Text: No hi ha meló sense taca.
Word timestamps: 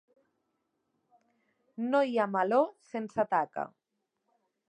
No 1.91 2.01
hi 2.09 2.17
ha 2.23 2.27
meló 2.37 2.61
sense 2.93 3.29
taca. 3.35 3.67